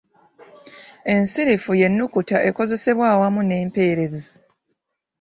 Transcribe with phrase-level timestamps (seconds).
[1.13, 4.23] ‘Ensirifu y'ennukuta ekozesebwa awamu n'empeerezi.